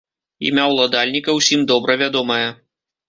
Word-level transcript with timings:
Імя 0.47 0.63
ўладальніка 0.71 1.35
ўсім 1.41 1.67
добра 1.73 1.97
вядомае. 2.03 2.45